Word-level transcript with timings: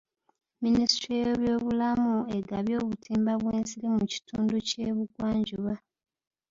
Minisitule 0.63 1.15
y'ebyobulamu 1.21 2.15
egabye 2.37 2.75
obutimba 2.83 3.31
bw'ensiri 3.41 3.87
mu 3.95 4.03
kitundu 4.11 4.55
ky'ebugwanjuba. 4.67 5.73